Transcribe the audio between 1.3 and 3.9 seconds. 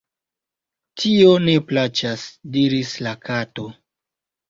ne plaĉas," diris la Kato.